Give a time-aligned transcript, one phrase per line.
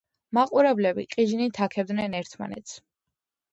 [0.37, 2.77] მაყურებლები ყიჟინით აქებდნენ ერთმანეთს.